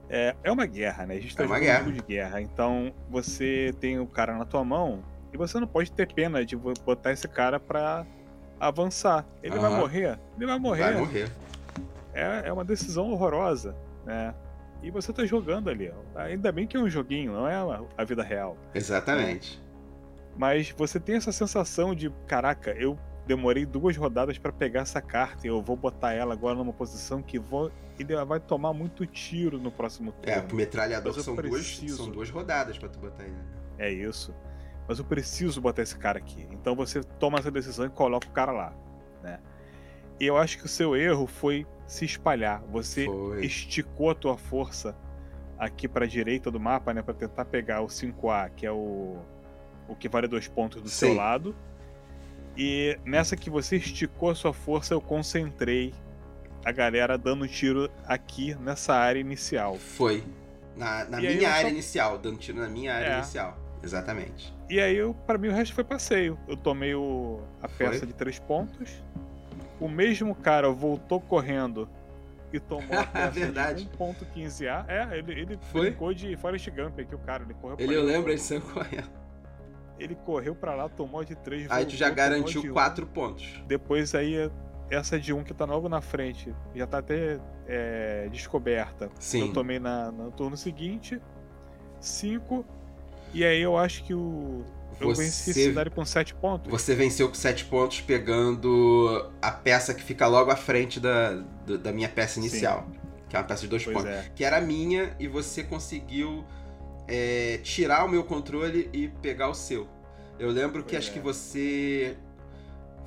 É, 0.09 0.35
é 0.45 0.53
uma 0.53 0.65
guerra, 0.65 1.07
né? 1.07 1.17
A 1.17 1.21
gente 1.21 1.37
tá 1.37 1.43
é 1.43 1.47
uma 1.47 1.59
guerra. 1.59 1.91
de 1.91 2.01
guerra. 2.03 2.41
Então, 2.41 2.95
você 3.09 3.75
tem 3.81 3.99
o 3.99 4.07
cara 4.07 4.39
na 4.39 4.45
tua 4.45 4.65
mão, 4.65 5.03
e 5.33 5.37
você 5.37 5.59
não 5.59 5.67
pode 5.67 5.91
ter 5.91 6.12
pena 6.12 6.45
de 6.45 6.57
botar 6.57 7.12
esse 7.12 7.27
cara 7.27 7.59
pra 7.59 8.07
avançar. 8.61 9.27
Ele 9.43 9.57
uhum. 9.57 9.61
vai 9.61 9.71
morrer? 9.71 10.21
Ele 10.37 10.47
vai 10.47 10.59
morrer. 10.59 10.83
Vai 10.83 10.97
morrer. 10.97 11.33
É, 12.15 12.43
é 12.47 12.53
uma 12.53 12.65
decisão 12.65 13.11
horrorosa, 13.11 13.75
né? 14.07 14.33
E 14.83 14.91
você 14.91 15.12
tá 15.12 15.27
jogando 15.27 15.69
ali. 15.69 15.93
Ainda 16.15 16.53
bem 16.53 16.67
que 16.67 16.77
é 16.77 16.81
um 16.81 16.89
joguinho, 16.89 17.33
não 17.33 17.49
é 17.49 17.55
a 17.99 18.05
vida 18.05 18.23
real. 18.23 18.57
Exatamente. 18.73 19.61
Mas 20.37 20.71
você 20.71 21.01
tem 21.01 21.17
essa 21.17 21.33
sensação 21.33 21.93
de, 21.93 22.09
caraca, 22.27 22.71
eu 22.71 22.97
demorei 23.35 23.65
duas 23.65 23.97
rodadas 23.97 24.38
para 24.38 24.53
pegar 24.53 24.81
essa 24.81 25.00
carta 25.00 25.47
e 25.47 25.50
eu 25.50 25.62
vou 25.62 25.77
botar 25.77 26.12
ela 26.12 26.35
agora 26.35 26.56
numa 26.56 26.73
posição 26.73 27.23
que 27.23 27.38
vou 27.38 27.71
ele 27.99 28.17
vai 28.25 28.41
tomar 28.41 28.73
muito 28.73 29.06
tiro 29.06 29.59
no 29.59 29.71
próximo 29.71 30.11
turno. 30.12 30.32
É, 30.32 30.41
pro 30.41 30.56
metralhador 30.56 31.12
são 31.21 31.37
duas, 31.37 31.77
são 31.91 32.11
duas 32.11 32.31
rodadas 32.31 32.79
para 32.79 32.88
tu 32.88 32.99
botar 32.99 33.25
ele. 33.25 33.37
É 33.79 33.91
isso 33.93 34.35
mas 34.91 34.99
eu 34.99 35.05
preciso 35.05 35.61
botar 35.61 35.82
esse 35.82 35.97
cara 35.97 36.19
aqui. 36.19 36.49
Então 36.50 36.75
você 36.75 37.00
toma 37.00 37.38
essa 37.38 37.49
decisão 37.49 37.87
e 37.87 37.88
coloca 37.91 38.27
o 38.27 38.32
cara 38.32 38.50
lá, 38.50 38.75
né? 39.23 39.38
E 40.19 40.26
eu 40.26 40.37
acho 40.37 40.59
que 40.59 40.67
o 40.67 40.69
seu 40.69 40.97
erro 40.97 41.29
foi 41.29 41.65
se 41.87 42.05
espalhar. 42.05 42.61
Você 42.73 43.05
foi. 43.05 43.47
esticou 43.47 44.11
a 44.11 44.17
tua 44.17 44.37
força 44.37 44.97
aqui 45.56 45.87
para 45.87 46.06
a 46.06 46.09
direita 46.09 46.50
do 46.50 46.59
mapa, 46.59 46.93
né, 46.93 47.03
para 47.03 47.15
tentar 47.15 47.44
pegar 47.44 47.83
o 47.83 47.87
5A, 47.87 48.50
que 48.50 48.67
é 48.67 48.73
o 48.73 49.19
o 49.87 49.95
que 49.95 50.09
vale 50.09 50.26
dois 50.26 50.49
pontos 50.49 50.83
do 50.83 50.88
Sim. 50.88 51.07
seu 51.07 51.14
lado. 51.14 51.55
E 52.57 52.99
nessa 53.04 53.37
que 53.37 53.49
você 53.49 53.76
esticou 53.76 54.30
a 54.30 54.35
sua 54.35 54.52
força, 54.52 54.95
eu 54.95 55.00
concentrei 55.00 55.95
a 56.64 56.73
galera 56.73 57.16
dando 57.16 57.47
tiro 57.49 57.90
aqui 58.07 58.54
nessa 58.57 58.95
área 58.95 59.19
inicial. 59.19 59.76
Foi. 59.76 60.23
Na, 60.76 61.04
na 61.04 61.19
minha 61.19 61.50
área 61.50 61.62
só... 61.62 61.69
inicial, 61.69 62.19
dando 62.19 62.38
tiro 62.38 62.59
na 62.59 62.69
minha 62.69 62.95
área 62.95 63.07
é. 63.07 63.19
inicial. 63.19 63.59
Exatamente. 63.83 64.52
E 64.69 64.78
aí, 64.78 64.97
eu, 64.97 65.14
pra 65.26 65.38
mim, 65.38 65.49
o 65.49 65.52
resto 65.52 65.75
foi 65.75 65.85
passeio. 65.85 66.38
Eu 66.47 66.57
tomei 66.57 66.95
o, 66.95 67.40
a 67.62 67.69
peça 67.69 68.00
foi? 68.00 68.09
de 68.09 68.14
três 68.14 68.38
pontos. 68.38 68.90
O 69.80 69.88
mesmo 69.88 70.35
cara 70.35 70.71
voltou 70.71 71.21
correndo 71.21 71.88
e 72.52 72.61
tomou 72.61 72.99
a 72.99 73.04
peça 73.07 73.30
Verdade. 73.30 73.85
de 73.85 73.90
1.15A. 73.97 74.85
É, 74.87 75.19
ele, 75.19 75.33
ele 75.33 75.59
brincou 75.73 76.12
de 76.12 76.37
Forrest 76.37 76.69
Gump 76.71 76.99
aqui, 76.99 77.14
o 77.14 77.19
cara. 77.19 77.42
Ele 77.42 77.54
correu 77.54 77.76
Ele, 77.78 77.95
eu 77.95 78.02
lembro, 78.02 78.30
ele 78.30 78.38
saiu 78.38 78.61
correndo. 78.61 79.20
Ele 80.00 80.14
correu 80.14 80.54
pra 80.54 80.75
lá, 80.75 80.88
tomou 80.88 81.23
de 81.23 81.37
3 81.37 81.71
Aí 81.71 81.85
tu 81.85 81.95
já 81.95 82.09
garantiu 82.09 82.73
4 82.73 83.07
pontos. 83.07 83.62
Depois 83.66 84.14
aí, 84.14 84.50
essa 84.90 85.21
de 85.21 85.33
1 85.33 85.38
um 85.38 85.45
que 85.45 85.52
tá 85.52 85.64
logo 85.64 85.88
na 85.88 86.00
frente, 86.00 86.54
já 86.75 86.87
tá 86.87 86.99
até 86.99 87.38
é, 87.69 88.28
descoberta. 88.33 89.11
Sim. 89.21 89.49
Eu 89.49 89.52
tomei 89.52 89.78
na, 89.78 90.11
no 90.11 90.30
turno 90.33 90.57
seguinte. 90.57 91.21
5 92.00 92.64
e 93.33 93.45
aí 93.45 93.61
eu 93.61 93.76
acho 93.76 94.04
que 94.04 94.14
o. 94.14 94.64
Eu 95.00 95.09
você, 95.09 95.23
venci 95.23 95.50
esse 95.50 95.64
cenário 95.64 95.90
com 95.90 96.04
7 96.04 96.35
pontos. 96.35 96.71
Você 96.71 96.95
venceu 96.95 97.28
com 97.28 97.35
7 97.35 97.64
pontos 97.66 98.00
pegando 98.00 99.30
a 99.40 99.50
peça 99.50 99.95
que 99.95 100.02
fica 100.02 100.26
logo 100.26 100.50
à 100.50 100.57
frente 100.57 101.00
da, 101.00 101.42
da 101.80 101.92
minha 101.92 102.09
peça 102.09 102.38
inicial. 102.38 102.87
Sim. 102.87 102.99
Que 103.28 103.37
é 103.37 103.38
uma 103.38 103.47
peça 103.47 103.62
de 103.62 103.69
2 103.69 103.85
pontos. 103.87 104.07
É. 104.07 104.30
Que 104.35 104.45
era 104.45 104.61
minha 104.61 105.14
e 105.19 105.26
você 105.26 105.62
conseguiu 105.62 106.45
é, 107.11 107.59
tirar 107.59 108.05
o 108.05 108.09
meu 108.09 108.25
controle 108.25 108.88
e 108.93 109.09
pegar 109.09 109.49
o 109.49 109.55
seu. 109.55 109.88
Eu 110.38 110.50
lembro 110.50 110.85
que 110.85 110.95
é. 110.95 110.99
acho 110.99 111.12
que 111.12 111.21
você. 111.21 112.17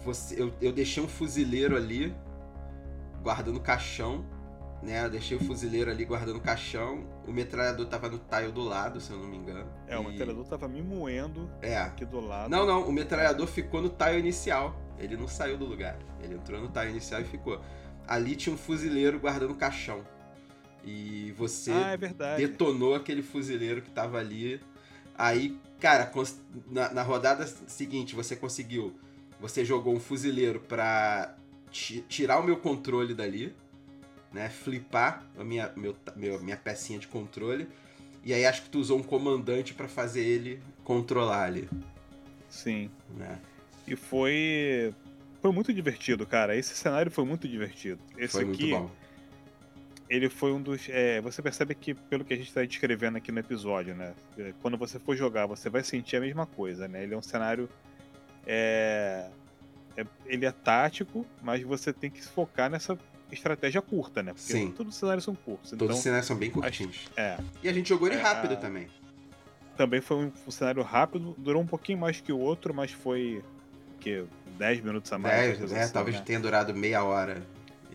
você 0.04 0.40
eu, 0.40 0.54
eu 0.62 0.72
deixei 0.72 1.02
um 1.02 1.08
fuzileiro 1.08 1.76
ali, 1.76 2.14
guardando 3.24 3.60
caixão 3.60 4.24
né? 4.84 5.06
Eu 5.06 5.10
deixei 5.10 5.38
o 5.38 5.40
fuzileiro 5.40 5.90
ali 5.90 6.04
guardando 6.04 6.40
caixão. 6.40 7.06
O 7.26 7.32
metralhador 7.32 7.86
tava 7.86 8.10
no 8.10 8.20
tile 8.20 8.52
do 8.52 8.62
lado, 8.62 9.00
se 9.00 9.12
eu 9.12 9.18
não 9.18 9.28
me 9.28 9.38
engano. 9.38 9.68
É, 9.88 9.96
e... 9.96 9.98
o 9.98 10.04
metralhador 10.04 10.46
tava 10.46 10.68
me 10.68 10.82
moendo 10.82 11.50
é. 11.62 11.78
aqui 11.78 12.06
do 12.06 12.20
lado. 12.20 12.50
Não, 12.50 12.66
não, 12.66 12.88
o 12.88 12.92
metralhador 12.92 13.48
ficou 13.48 13.82
no 13.82 13.90
tile 13.90 14.20
inicial. 14.20 14.76
Ele 15.00 15.16
não 15.16 15.28
saiu 15.28 15.58
do 15.58 15.66
lugar. 15.66 15.98
Ele 16.22 16.36
entrou 16.36 16.60
no 16.62 16.68
tile 16.68 16.92
inicial 16.92 17.22
e 17.22 17.24
ficou. 17.24 17.62
Ali 18.06 18.36
tinha 18.36 18.54
um 18.54 18.58
fuzileiro 18.58 19.20
guardando 19.20 19.52
o 19.52 19.56
caixão. 19.56 20.06
E 20.84 21.34
você 21.38 21.72
Ah, 21.72 21.98
é 22.34 22.36
detonou 22.38 22.94
aquele 22.96 23.22
fuzileiro 23.22 23.82
que 23.82 23.90
tava 23.90 24.18
ali. 24.20 24.60
Aí, 25.18 25.58
cara, 25.80 26.12
na, 26.70 26.92
na 26.94 27.02
rodada 27.04 27.46
seguinte 27.68 28.16
você 28.16 28.36
conseguiu. 28.36 28.94
Você 29.40 29.64
jogou 29.64 29.96
um 29.96 30.00
fuzileiro 30.00 30.60
pra 30.60 31.36
ti- 31.72 32.04
tirar 32.08 32.40
o 32.40 32.44
meu 32.44 32.58
controle 32.58 33.14
dali, 33.14 33.54
né? 34.32 34.50
Flipar 34.50 35.24
a 35.38 35.44
minha, 35.44 35.72
meu, 35.76 35.96
meu- 36.16 36.42
minha 36.42 36.58
pecinha 36.58 37.00
de 37.00 37.08
controle. 37.08 37.68
E 38.26 38.34
aí 38.34 38.46
acho 38.46 38.64
que 38.64 38.70
tu 38.70 38.80
usou 38.80 38.98
um 39.00 39.04
comandante 39.04 39.74
pra 39.74 39.88
fazer 39.88 40.22
ele 40.24 40.62
controlar 40.84 41.44
ali, 41.44 41.70
Sim. 42.50 42.90
né? 43.18 43.38
E 43.88 43.96
foi. 43.96 44.94
Foi 45.42 45.52
muito 45.52 45.74
divertido, 45.74 46.26
cara. 46.26 46.56
Esse 46.56 46.74
cenário 46.74 47.12
foi 47.12 47.26
muito 47.26 47.48
divertido. 47.50 48.00
Esse 48.18 48.32
Foi 48.34 48.46
muito 48.46 48.62
aqui, 48.62 48.72
bom. 48.72 48.90
Ele 50.16 50.30
foi 50.30 50.52
um 50.52 50.62
dos. 50.62 50.88
é, 50.90 51.20
você 51.22 51.42
percebe 51.42 51.74
que, 51.76 51.94
pelo 51.94 52.24
que 52.24 52.34
a 52.34 52.38
gente 52.38 52.48
está 52.48 52.64
descrevendo 52.64 53.18
aqui 53.18 53.32
no 53.32 53.40
episódio, 53.40 53.96
né? 53.96 54.14
é, 54.38 54.54
Quando 54.62 54.78
você 54.78 55.00
for 55.00 55.16
jogar, 55.16 55.46
você 55.46 55.70
vai 55.70 55.84
sentir 55.84 56.18
a 56.18 56.20
mesma 56.20 56.46
coisa, 56.46 56.88
né? 56.88 57.04
Ele 57.04 57.14
é 57.14 57.18
um 57.18 57.22
cenário. 57.22 57.68
É, 58.46 59.28
é- 59.98 60.06
ele 60.26 60.46
é 60.46 60.52
tático, 60.52 61.26
mas 61.42 61.62
você 61.64 61.94
tem 61.94 62.10
que 62.10 62.22
se 62.22 62.30
focar 62.30 62.70
nessa 62.70 62.98
estratégia 63.32 63.82
curta, 63.82 64.22
né? 64.22 64.34
Porque 64.34 64.52
Sim. 64.52 64.72
todos 64.72 64.94
os 64.94 65.00
cenários 65.00 65.24
são 65.24 65.34
curtos. 65.36 65.72
Todos 65.72 65.84
Então, 65.86 65.96
os 65.98 66.04
cenários 66.04 66.28
são 66.28 66.36
bem 66.36 66.52
curtinhos. 66.52 67.08
é. 67.16 67.38
E 67.64 67.70
a 67.70 67.74
gente 67.74 67.90
jogou 67.90 68.08
ele 68.08 68.18
É, 68.18 68.22
rápido 68.22 68.54
a- 68.54 68.58
também. 68.58 68.88
Também 69.76 70.02
foi 70.02 70.18
um, 70.18 70.32
um 70.48 70.52
cenário 70.52 70.84
rápido, 70.84 71.34
durou 71.38 71.62
um 71.62 71.66
pouquinho 71.66 71.98
mais 71.98 72.22
que 72.22 72.32
o 72.32 72.38
outro, 72.40 72.74
mas 72.74 72.92
foi. 72.92 73.44
que 74.00 74.26
10 74.60 74.82
minutos 74.82 75.12
a 75.14 75.18
mais. 75.18 75.34
É, 75.34 75.56
coisa 75.56 75.78
é, 75.78 75.82
assim, 75.84 75.94
talvez 75.94 76.18
né? 76.18 76.24
tenha 76.26 76.40
durado 76.40 76.76
meia 76.76 77.04
hora. 77.04 77.42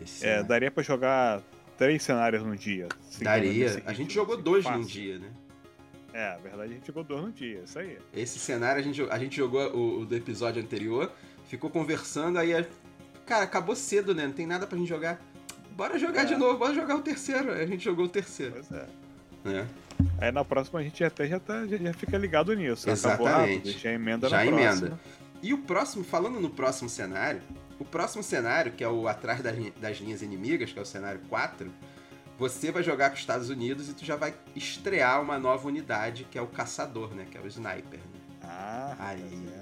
Esse 0.01 0.25
É, 0.25 0.29
cenário. 0.29 0.47
daria 0.47 0.71
pra 0.71 0.81
jogar 0.83 1.41
três 1.79 2.03
cenários 2.03 2.43
num 2.43 2.53
dia. 2.55 2.87
Daria. 3.21 3.51
nesse 3.51 3.81
A 3.85 3.93
gente 3.93 4.13
jogou 4.13 4.35
assim, 4.35 4.43
dois 4.43 4.63
fácil. 4.63 4.79
num 4.81 4.85
dia, 4.85 5.17
né? 5.17 5.27
É, 6.13 6.31
na 6.31 6.37
verdade 6.37 6.63
a 6.71 6.75
gente 6.75 6.85
jogou 6.87 7.03
dois 7.03 7.23
num 7.23 7.31
dia, 7.31 7.61
isso 7.65 7.79
aí. 7.79 7.97
Esse 8.13 8.37
cenário 8.37 8.79
a 8.79 8.83
gente, 8.83 9.01
a 9.09 9.17
gente 9.17 9.35
jogou 9.37 9.61
o, 9.75 10.01
o 10.01 10.05
do 10.05 10.15
episódio 10.15 10.61
anterior, 10.61 11.11
ficou 11.47 11.69
conversando, 11.69 12.37
aí. 12.37 12.53
a- 12.53 12.65
Cara, 13.25 13.43
acabou 13.43 13.75
cedo, 13.75 14.13
né? 14.15 14.25
Não 14.25 14.33
tem 14.33 14.45
nada 14.47 14.65
pra 14.67 14.77
gente 14.77 14.87
jogar. 14.89 15.21
Bora 15.75 15.97
jogar 15.99 16.23
É. 16.23 16.25
de 16.25 16.35
novo, 16.35 16.57
bora 16.57 16.73
jogar 16.73 16.95
o 16.95 17.01
terceiro. 17.01 17.51
Aí 17.53 17.61
a 17.63 17.65
gente 17.67 17.83
jogou 17.83 18.05
o 18.05 18.09
terceiro, 18.09 18.55
Pois 18.55 18.71
é. 18.71 18.87
né? 19.45 19.67
Aí 20.19 20.31
na 20.31 20.43
próxima 20.43 20.79
a 20.79 20.83
gente 20.83 21.01
até 21.03 21.27
já, 21.27 21.39
tá, 21.39 21.65
já, 21.67 21.77
já 21.77 21.93
fica 21.93 22.17
ligado 22.17 22.53
nisso. 22.53 22.89
Exatamente. 22.89 23.29
Acabou 23.29 23.47
rápido, 23.47 23.71
já 23.79 23.91
emenda 23.93 24.27
Já 24.27 24.37
na 24.37 24.45
emenda. 24.47 24.63
próxima. 24.87 24.99
E 25.43 25.53
o 25.53 25.59
próximo, 25.59 26.03
falando 26.03 26.39
no 26.41 26.49
próximo 26.49 26.89
cenário, 26.89 27.39
o 27.79 27.85
próximo 27.85 28.21
cenário, 28.21 28.71
que 28.73 28.83
é 28.83 28.89
o 28.89 29.07
atrás 29.07 29.41
das, 29.41 29.55
lin- 29.57 29.73
das 29.79 29.97
linhas 29.97 30.21
inimigas, 30.21 30.71
que 30.71 30.79
é 30.79 30.81
o 30.81 30.85
cenário 30.85 31.21
4, 31.29 31.71
você 32.37 32.71
vai 32.71 32.83
jogar 32.83 33.09
com 33.09 33.15
os 33.15 33.19
Estados 33.21 33.49
Unidos 33.49 33.89
e 33.89 33.93
tu 33.93 34.05
já 34.05 34.15
vai 34.15 34.33
estrear 34.55 35.21
uma 35.21 35.37
nova 35.39 35.67
unidade, 35.67 36.25
que 36.29 36.37
é 36.37 36.41
o 36.41 36.47
caçador, 36.47 37.13
né? 37.13 37.25
Que 37.29 37.37
é 37.37 37.41
o 37.41 37.47
sniper. 37.47 37.99
Né? 37.99 38.19
Ah, 38.43 38.95
Aí 38.99 39.21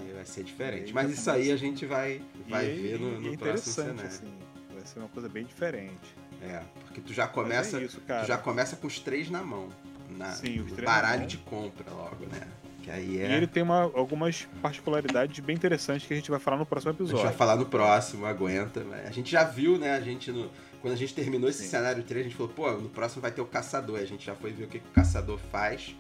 é. 0.10 0.14
vai 0.14 0.26
ser 0.26 0.44
diferente. 0.44 0.94
Mas 0.94 1.12
isso 1.12 1.30
aí 1.30 1.52
a 1.52 1.58
gente 1.58 1.86
vai, 1.86 2.22
vai 2.48 2.66
E- 2.70 2.76
ver 2.82 3.00
no, 3.00 3.20
no 3.20 3.38
próximo 3.38 3.74
cenário. 3.74 4.06
assim. 4.08 4.34
Vai 4.74 4.86
ser 4.86 5.00
uma 5.00 5.10
coisa 5.10 5.28
bem 5.28 5.44
diferente. 5.46 6.16
É, 6.42 6.62
porque 6.86 7.02
tu 7.02 7.14
já 7.14 7.28
começa, 7.28 7.80
é 7.80 7.84
isso, 7.84 8.00
tu 8.00 8.26
já 8.28 8.38
começa 8.38 8.76
com 8.76 8.86
os 8.86 9.00
três 9.00 9.30
na 9.30 9.42
mão. 9.42 9.70
Na, 10.10 10.32
Sim, 10.34 10.64
três 10.64 10.78
na 10.78 10.84
baralho 10.86 11.20
mão. 11.22 11.28
de 11.28 11.38
compra 11.40 11.92
logo, 11.92 12.26
né? 12.28 12.48
Que 12.88 12.92
aí 12.92 13.18
E 13.18 13.22
é. 13.22 13.36
ele 13.36 13.46
tem 13.48 13.62
uma, 13.62 13.82
algumas 13.82 14.48
particularidades 14.62 15.38
bem 15.44 15.54
interessantes 15.54 16.08
que 16.08 16.14
a 16.14 16.16
gente 16.16 16.32
vai 16.32 16.40
falar 16.40 16.56
no 16.56 16.66
próximo 16.66 16.92
A 16.92 16.94
gente 16.94 17.02
episódio. 17.04 17.26
vai 17.26 17.34
falar 17.36 17.58
no 17.58 17.66
próximo, 17.66 18.26
aguenta. 18.26 18.82
A 19.06 19.12
gente 19.12 19.30
já 19.30 19.44
viu, 19.44 19.78
né? 19.78 19.92
A 19.96 20.00
gente 20.00 20.32
no. 20.32 20.50
Quando 20.82 20.94
a 20.94 20.96
gente 20.98 21.14
terminou 21.14 21.50
esse 21.50 21.64
Sim. 21.64 21.70
cenário 21.70 22.02
3, 22.02 22.22
a 22.22 22.30
gente 22.30 22.38
falou, 22.38 22.54
pô, 22.54 22.72
no 22.72 22.88
próximo 22.88 23.22
vai 23.22 23.32
ter 23.32 23.42
o 23.42 23.46
caçador. 23.46 24.00
A 24.00 24.06
gente 24.06 24.26
já 24.26 24.36
foi 24.36 24.54
ver 24.54 24.66
o 24.66 24.68
que, 24.68 24.80
que 24.80 24.88
o 24.88 24.92
caçador 24.92 25.38
faz. 25.52 25.94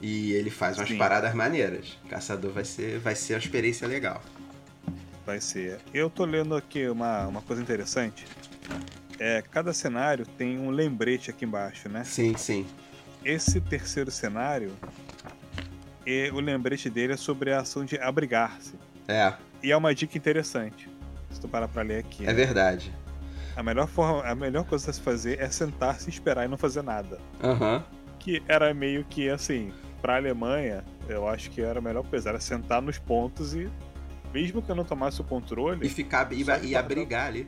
E 0.00 0.32
ele 0.32 0.48
faz 0.50 0.78
umas 0.78 0.88
Sim. 0.88 0.96
paradas 0.96 1.34
maneiras. 1.34 1.98
O 2.04 2.08
caçador 2.08 2.52
vai 2.52 2.64
ser, 2.64 2.98
vai 3.00 3.14
ser 3.14 3.34
uma 3.34 3.40
experiência 3.40 3.86
legal. 3.86 4.22
Vai 5.26 5.40
ser. 5.42 5.78
Eu 5.92 6.08
tô 6.08 6.24
lendo 6.24 6.54
aqui 6.56 6.88
uma, 6.88 7.26
uma 7.26 7.42
coisa 7.42 7.60
interessante. 7.60 8.24
É, 9.18 9.42
cada 9.42 9.74
cenário 9.74 10.24
tem 10.38 10.58
um 10.58 10.70
lembrete 10.70 11.28
aqui 11.30 11.44
embaixo, 11.44 11.88
né? 11.88 12.02
Sim, 12.04 12.34
sim. 12.36 12.66
Esse 13.24 13.60
terceiro 13.60 14.10
cenário, 14.10 14.72
é, 16.06 16.30
o 16.32 16.40
lembrete 16.40 16.88
dele 16.90 17.12
é 17.14 17.16
sobre 17.16 17.52
a 17.52 17.60
ação 17.60 17.84
de 17.84 17.98
abrigar-se. 17.98 18.74
É, 19.08 19.32
E 19.62 19.70
é 19.72 19.76
uma 19.76 19.94
dica 19.94 20.16
interessante. 20.18 20.88
Se 21.30 21.40
tu 21.40 21.48
parar 21.48 21.68
pra 21.68 21.82
ler 21.82 21.98
aqui. 21.98 22.26
é 22.26 22.32
verdade. 22.32 22.92
A 23.56 23.62
melhor 23.62 23.86
forma, 23.86 24.24
a 24.28 24.34
melhor 24.34 24.64
coisa 24.64 24.90
a 24.90 24.92
se 24.92 25.00
fazer 25.00 25.40
é 25.40 25.48
sentar-se, 25.48 26.08
esperar 26.10 26.44
e 26.44 26.48
não 26.48 26.56
fazer 26.58 26.82
nada. 26.82 27.18
Aham. 27.42 27.84
Que 28.18 28.42
era 28.48 28.72
meio 28.74 29.04
que 29.04 29.28
assim, 29.28 29.72
pra 30.02 30.16
Alemanha, 30.16 30.84
eu 31.08 31.28
acho 31.28 31.50
que 31.50 31.60
era 31.60 31.78
a 31.78 31.82
melhor 31.82 32.04
coisa, 32.04 32.30
era 32.30 32.40
sentar 32.40 32.80
nos 32.82 32.98
pontos 32.98 33.54
e 33.54 33.70
mesmo 34.32 34.60
que 34.62 34.70
eu 34.70 34.74
não 34.74 34.84
tomasse 34.84 35.20
o 35.20 35.24
controle, 35.24 35.86
E 35.86 35.88
ficar 35.88 36.32
e, 36.32 36.42
e 36.64 36.74
abrigar 36.76 37.26
ali. 37.28 37.46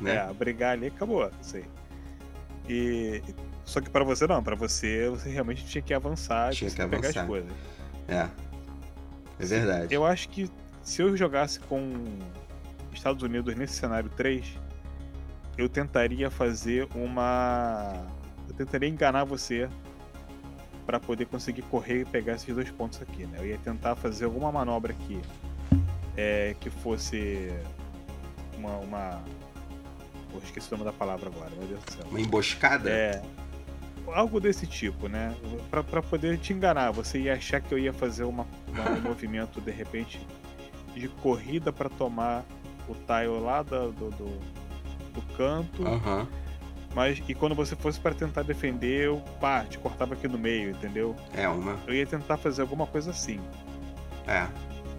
É, 0.00 0.04
Né? 0.04 0.18
abrigar 0.18 0.72
ali 0.72 0.88
acabou, 0.88 1.22
aí. 1.54 1.64
E 2.68 3.22
só 3.64 3.80
que 3.80 3.90
pra 3.90 4.04
você 4.04 4.26
não, 4.26 4.42
pra 4.42 4.54
você 4.54 5.08
você 5.08 5.30
realmente 5.30 5.64
tinha 5.64 5.82
que 5.82 5.94
avançar, 5.94 6.52
Tinha 6.52 6.70
que 6.70 6.76
pegar 6.76 6.98
avançar. 6.98 7.20
as 7.22 7.26
coisas. 7.26 7.52
É. 8.08 8.28
É 9.38 9.44
verdade. 9.44 9.94
Eu 9.94 10.04
acho 10.04 10.28
que 10.28 10.50
se 10.82 11.02
eu 11.02 11.16
jogasse 11.16 11.60
com 11.60 12.04
Estados 12.92 13.22
Unidos 13.22 13.54
nesse 13.54 13.74
cenário 13.74 14.10
3, 14.10 14.58
eu 15.56 15.68
tentaria 15.68 16.30
fazer 16.30 16.88
uma 16.94 18.04
eu 18.48 18.54
tentaria 18.54 18.88
enganar 18.88 19.24
você 19.24 19.68
pra 20.84 20.98
poder 20.98 21.26
conseguir 21.26 21.62
correr 21.62 22.00
e 22.02 22.04
pegar 22.04 22.34
esses 22.34 22.54
dois 22.54 22.70
pontos 22.70 23.00
aqui, 23.00 23.24
né? 23.26 23.38
Eu 23.40 23.46
ia 23.46 23.58
tentar 23.58 23.94
fazer 23.94 24.24
alguma 24.24 24.50
manobra 24.50 24.92
aqui 24.92 25.20
é, 26.16 26.54
que 26.60 26.68
fosse 26.68 27.52
uma, 28.58 28.76
uma... 28.78 29.22
Pô, 30.30 30.38
esqueci 30.42 30.68
o 30.68 30.76
nome 30.76 30.90
da 30.90 30.92
palavra 30.92 31.28
agora, 31.28 31.50
meu 31.50 31.66
Deus 31.68 31.80
do 31.84 31.92
céu. 31.92 32.04
Uma 32.10 32.20
emboscada? 32.20 32.90
É. 32.90 33.22
Algo 34.08 34.40
desse 34.40 34.66
tipo, 34.66 35.08
né? 35.08 35.34
Pra, 35.70 35.82
pra 35.82 36.02
poder 36.02 36.38
te 36.38 36.52
enganar. 36.52 36.90
Você 36.90 37.20
ia 37.20 37.34
achar 37.34 37.60
que 37.60 37.72
eu 37.72 37.78
ia 37.78 37.92
fazer 37.92 38.24
uma, 38.24 38.46
um 38.68 39.00
movimento, 39.00 39.60
de 39.60 39.70
repente, 39.70 40.20
de 40.94 41.08
corrida 41.08 41.72
pra 41.72 41.88
tomar 41.88 42.44
o 42.88 42.94
tile 42.94 43.40
lá 43.40 43.62
do, 43.62 43.92
do, 43.92 44.10
do 44.10 45.22
canto. 45.36 45.86
Aham. 45.86 46.28
Mas 46.94 47.22
e 47.26 47.34
quando 47.34 47.54
você 47.54 47.74
fosse 47.74 47.98
pra 47.98 48.12
tentar 48.12 48.42
defender, 48.42 49.06
eu 49.06 49.22
pá, 49.40 49.64
te 49.64 49.78
cortava 49.78 50.14
aqui 50.14 50.28
no 50.28 50.38
meio, 50.38 50.70
entendeu? 50.70 51.16
É 51.32 51.48
uma. 51.48 51.78
Eu 51.86 51.94
ia 51.94 52.06
tentar 52.06 52.36
fazer 52.36 52.60
alguma 52.60 52.86
coisa 52.86 53.10
assim. 53.10 53.40
É. 54.26 54.46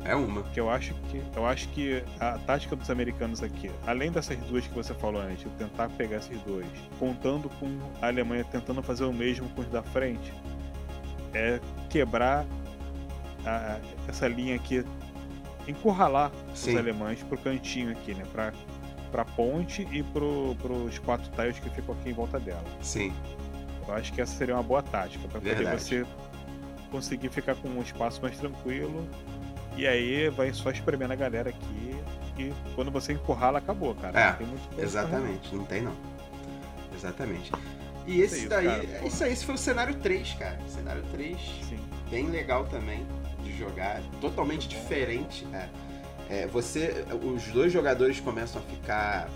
É 0.06 0.14
uma. 0.16 0.44
Que 0.44 0.60
eu 0.60 0.70
acho 0.70 0.94
que 1.10 1.22
eu 1.36 1.46
acho 1.46 1.68
que 1.70 2.04
a 2.20 2.38
tática 2.40 2.76
dos 2.76 2.90
americanos 2.90 3.42
aqui, 3.42 3.72
além 3.88 4.12
dessas 4.12 4.38
duas 4.40 4.66
que 4.68 4.74
você 4.74 4.94
falou 4.94 5.22
antes, 5.22 5.46
tentar 5.58 5.90
pegar 5.90 6.18
esses 6.18 6.40
dois, 6.42 6.66
contando 7.00 7.50
com 7.60 7.78
a 8.02 8.08
Alemanha 8.08 8.44
tentando 8.44 8.82
fazer 8.84 9.06
o 9.06 9.14
mesmo 9.14 9.48
com 9.50 9.62
os 9.62 9.68
da 9.68 9.82
frente, 9.82 10.34
é 11.34 11.60
quebrar 11.90 12.46
a- 13.46 13.80
essa 14.08 14.28
linha 14.28 14.56
aqui, 14.56 14.86
encurralar 15.68 16.32
Sim. 16.54 16.72
os 16.72 16.78
alemães 16.78 17.24
pro 17.24 17.38
cantinho 17.38 17.92
aqui, 17.92 18.14
né? 18.14 18.26
Pra, 18.32 18.52
pra 19.12 19.24
ponte 19.24 19.88
e 19.92 20.04
pro, 20.04 20.56
pros 20.62 21.00
quatro 21.00 21.30
tiles 21.32 21.60
que 21.60 21.70
ficam 21.70 21.96
aqui 21.96 22.10
em 22.10 22.14
volta 22.14 22.40
dela. 22.40 22.64
Sim. 22.82 23.14
Eu 23.88 23.94
acho 23.94 24.12
que 24.14 24.22
essa 24.22 24.36
seria 24.36 24.56
uma 24.56 24.64
boa 24.64 24.82
tática 24.82 25.28
para 25.28 25.40
poder 25.40 25.78
você 25.80 26.06
conseguir 26.92 27.30
ficar 27.30 27.56
com 27.56 27.68
um 27.70 27.82
espaço 27.82 28.22
mais 28.22 28.38
tranquilo. 28.38 29.08
E 29.76 29.88
aí 29.88 30.30
vai 30.30 30.54
só 30.54 30.70
espremendo 30.70 31.14
a 31.14 31.16
galera 31.16 31.50
aqui. 31.50 31.96
E 32.38 32.52
quando 32.76 32.92
você 32.92 33.14
encurrala, 33.14 33.60
acabou, 33.60 33.94
cara. 33.96 34.20
É, 34.20 34.30
Não 34.32 34.38
tem 34.38 34.48
muito 34.48 34.82
Exatamente, 34.82 35.56
não 35.56 35.66
tem 35.66 35.82
não. 35.82 35.96
Exatamente. 36.96 37.52
E 38.06 38.22
esse 38.22 38.40
isso, 38.40 38.50
daí, 38.50 38.66
cara, 38.66 38.84
é 38.84 39.08
isso 39.08 39.24
aí, 39.24 39.32
esse 39.32 39.46
foi 39.46 39.56
o 39.56 39.58
cenário 39.58 39.96
3, 39.96 40.34
cara. 40.34 40.60
Cenário 40.68 41.04
3, 41.12 41.38
Sim. 41.70 41.80
bem 42.10 42.30
legal 42.30 42.66
também 42.66 43.06
de 43.44 43.58
jogar, 43.58 44.02
totalmente 44.20 44.68
diferente, 44.68 45.46
cara. 45.46 45.70
É, 46.30 46.48
você, 46.48 47.06
os 47.24 47.44
dois 47.48 47.72
jogadores 47.72 48.20
começam 48.20 48.62
a 48.62 48.66
ficar 48.66 49.30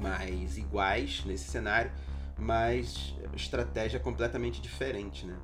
mais 0.00 0.56
iguais 0.56 1.22
nesse 1.26 1.44
cenário, 1.44 1.90
mas 2.38 3.14
estratégia 3.34 4.00
completamente 4.00 4.60
diferente, 4.60 5.26
né? 5.26 5.36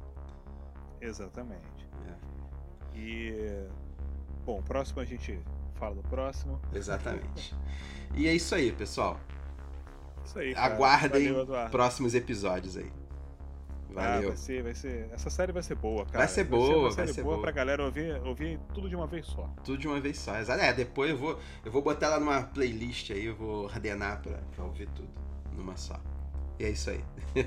Exatamente. 1.00 1.75
E. 2.96 3.66
Bom, 4.44 4.62
próximo 4.62 5.00
a 5.00 5.04
gente 5.04 5.38
fala 5.74 5.94
do 5.94 6.02
próximo. 6.02 6.60
Exatamente. 6.72 7.54
e 8.14 8.26
é 8.26 8.34
isso 8.34 8.54
aí, 8.54 8.72
pessoal. 8.72 9.20
Isso 10.24 10.38
aí. 10.38 10.54
Cara. 10.54 10.74
Aguardem 10.74 11.32
Valeu, 11.32 11.70
próximos 11.70 12.14
episódios 12.14 12.76
aí. 12.76 12.90
Ah, 13.96 14.14
Valeu. 14.14 14.28
vai 14.28 14.36
ser, 14.36 14.62
vai 14.62 14.74
ser. 14.74 15.08
Essa 15.12 15.30
série 15.30 15.52
vai 15.52 15.62
ser 15.62 15.74
boa, 15.74 16.04
cara. 16.04 16.18
Vai 16.18 16.28
ser 16.28 16.44
boa, 16.44 16.82
vai 16.82 16.92
série 16.92 17.12
ser 17.14 17.22
boa 17.22 17.36
boa. 17.36 17.42
pra 17.42 17.50
galera 17.50 17.82
ouvir, 17.82 18.20
ouvir 18.26 18.60
tudo 18.74 18.88
de 18.88 18.96
uma 18.96 19.06
vez 19.06 19.24
só. 19.26 19.48
Tudo 19.64 19.78
de 19.78 19.88
uma 19.88 20.00
vez 20.00 20.18
só. 20.18 20.36
Exato. 20.36 20.60
É, 20.60 20.72
depois 20.72 21.10
eu 21.10 21.16
vou, 21.16 21.38
eu 21.64 21.72
vou 21.72 21.80
botar 21.80 22.06
ela 22.06 22.20
numa 22.20 22.42
playlist 22.42 23.10
aí, 23.10 23.24
eu 23.24 23.34
vou 23.34 23.64
ordenar 23.64 24.20
pra, 24.20 24.38
pra 24.54 24.64
ouvir 24.64 24.88
tudo 24.90 25.08
numa 25.52 25.76
só. 25.76 25.98
E 26.58 26.64
é 26.64 26.70
isso 26.70 26.90
aí. 26.90 27.02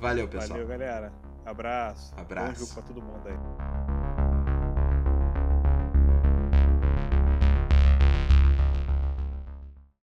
Valeu, 0.00 0.26
pessoal. 0.26 0.58
Valeu, 0.58 0.66
galera. 0.66 1.12
Abraço. 1.44 2.12
Abraço. 2.16 2.52
Bom 2.52 2.58
jogo 2.58 2.74
pra 2.74 2.82
todo 2.82 3.02
mundo 3.02 3.28
aí. 3.28 4.01